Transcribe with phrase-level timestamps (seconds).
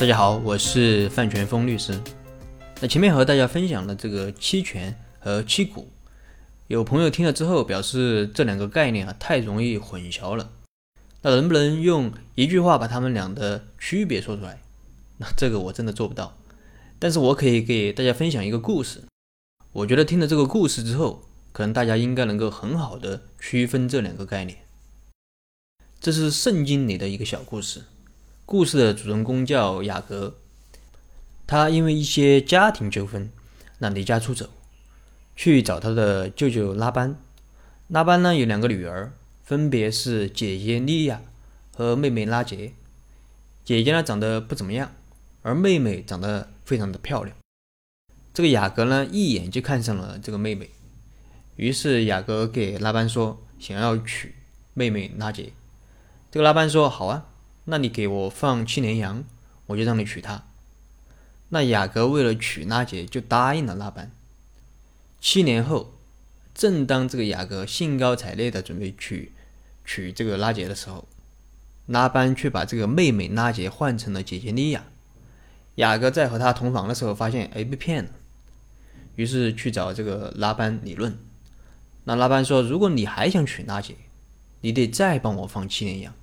[0.00, 2.00] 大家好，我是范全峰律师。
[2.80, 5.90] 那前面和大家分享了这个期权和期股，
[6.68, 10.52] 有朋友听了之后表示这两个概念啊太容易混淆了。
[11.20, 14.62] 那能不能用一句话把他们俩的区别说出来？
[15.18, 16.34] 那这个我真的做不到，
[16.98, 19.02] 但是我可以给大家分享一个故事。
[19.72, 24.60] 我觉得听了这个故事之后，可能大家应该能够很好的区分这两个概念。
[26.00, 27.82] 这是圣经里的一个小故事。
[28.50, 30.34] 故事的主人公叫雅各，
[31.46, 33.30] 他因为一些家庭纠纷，
[33.78, 34.50] 那离家出走，
[35.36, 37.16] 去找他的舅舅拉班。
[37.86, 39.12] 拉班呢有两个女儿，
[39.44, 41.22] 分别是姐姐莉亚
[41.76, 42.72] 和妹妹拉杰。
[43.64, 44.90] 姐姐呢长得不怎么样，
[45.42, 47.36] 而妹妹长得非常的漂亮。
[48.34, 50.70] 这个雅各呢一眼就看上了这个妹妹，
[51.54, 54.34] 于是雅各给拉班说想要娶
[54.74, 55.52] 妹妹拉杰。
[56.32, 57.28] 这个拉班说好啊。
[57.64, 59.24] 那你给我放七年羊，
[59.66, 60.44] 我就让你娶她。
[61.50, 64.10] 那雅各为了娶拉杰，就答应了拉班。
[65.20, 65.94] 七年后，
[66.54, 69.32] 正当这个雅各兴高采烈的准备娶
[69.84, 71.08] 娶这个拉杰的时候，
[71.86, 74.84] 拉班却把这个妹妹拉杰换成了姐姐莉亚。
[75.76, 78.10] 雅各在和他同房的时候，发现哎被骗了，
[79.16, 81.18] 于是去找这个拉班理论。
[82.04, 83.94] 那拉班说：“如果你还想娶拉杰，
[84.62, 86.14] 你得再帮我放七年羊。”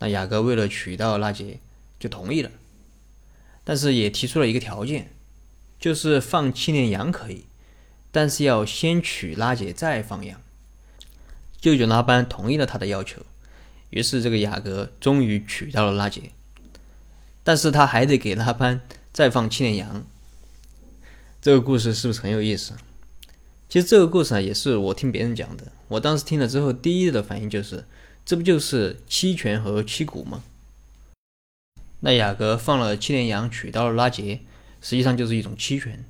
[0.00, 1.58] 那雅各为了娶到拉杰，
[1.98, 2.50] 就同意了，
[3.64, 5.10] 但是也提出了一个条件，
[5.80, 7.46] 就是放七年羊可以，
[8.12, 10.40] 但是要先娶拉杰再放羊。
[11.60, 13.22] 舅舅拉班同意了他的要求，
[13.90, 16.30] 于是这个雅各终于娶到了拉杰，
[17.42, 18.80] 但是他还得给拉班
[19.12, 20.06] 再放七年羊。
[21.42, 22.74] 这个故事是不是很有意思？
[23.68, 27.84] 其实这个故事啊，也是我听别人讲的，我当时听了之后，第一的反应就是。
[28.28, 30.44] 这不就是期权和期股吗？
[32.00, 34.40] 那雅阁放了七年羊，娶到了拉杰，
[34.82, 36.04] 实际上就是一种期权。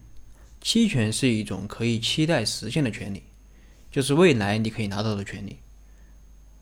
[0.61, 3.23] 期权是一种可以期待实现的权利，
[3.93, 5.59] 就是未来你可以拿到的权利。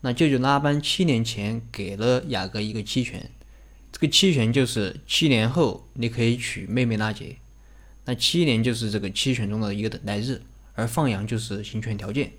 [0.01, 3.31] 那舅舅拉班七年前给了雅阁一个期权，
[3.91, 7.37] 这个期权就是七年后你可以娶妹妹拉杰。
[8.05, 10.39] 那七年就是这个期权中的一个等待日，
[10.75, 12.33] 而放羊就是行权条件。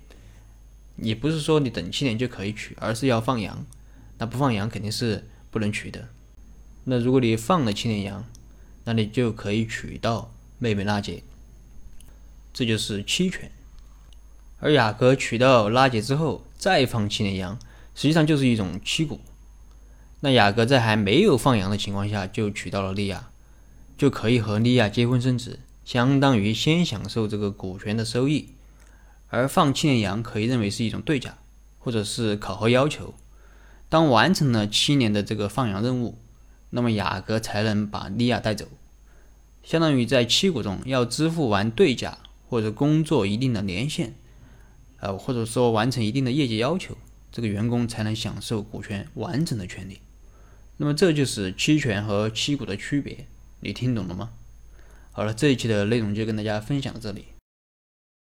[1.01, 3.65] 也不是说你等七年就可以娶，而是要放羊。
[4.17, 6.09] 那不放羊肯定是不能娶的。
[6.83, 8.25] 那如果你放了七年羊，
[8.83, 11.23] 那你就可以娶到妹妹拉杰。
[12.53, 13.51] 这就是期权。
[14.59, 17.57] 而雅各娶到拉杰之后再放七年羊，
[17.95, 19.21] 实际上就是一种期股。
[20.21, 23.29] 那雅各在还没有放羊的情况下就娶到了利亚，
[23.97, 28.49] 就可以和利亚结婚生子，相当于先享受这个股权的收益。
[29.29, 31.37] 而放七年羊可以认为是一种对价，
[31.77, 33.13] 或者是考核要求。
[33.87, 36.19] 当完成了七年的这个放羊任务，
[36.71, 38.67] 那么雅各才能把利亚带走。
[39.63, 44.13] 相当于在期股中要支付完对价，或者工作一定的年限，
[44.99, 46.97] 呃，或者说完成一定的业绩要求，
[47.31, 49.99] 这个员工才能享受股权完整的权利。
[50.77, 53.27] 那么这就是期权和期股的区别，
[53.59, 54.31] 你听懂了吗？
[55.11, 57.25] 好了，这一期的内容就跟大家分享到这里。